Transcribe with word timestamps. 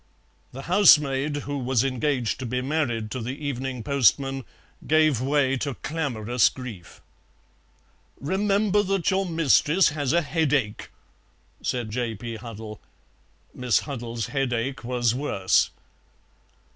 The 0.51 0.63
housemaid, 0.63 1.35
who 1.45 1.59
was 1.59 1.83
engaged 1.83 2.39
to 2.39 2.45
be 2.47 2.63
married 2.63 3.11
to 3.11 3.19
the 3.19 3.37
evening 3.37 3.83
postman, 3.83 4.45
gave 4.87 5.21
way 5.21 5.57
to 5.57 5.75
clamorous 5.75 6.49
grief. 6.49 7.01
"Remember 8.19 8.81
that 8.81 9.11
your 9.11 9.27
mistress 9.27 9.89
has 9.89 10.11
a 10.11 10.23
headache," 10.23 10.89
said 11.61 11.91
J. 11.91 12.15
P. 12.15 12.37
Huddle. 12.37 12.81
(Miss 13.53 13.81
Huddle's 13.81 14.25
headache 14.25 14.83
was 14.83 15.13
worse.) 15.13 15.69